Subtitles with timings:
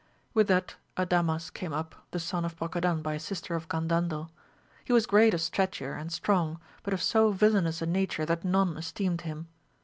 [0.33, 4.31] With that Adamas came up, the son of Brocadan by a sister of Gandandel;
[4.83, 8.77] he was great of stature and strong, but of so villainous a nature that none
[8.77, 9.47] esteemed him.